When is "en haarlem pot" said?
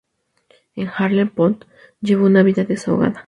0.75-1.67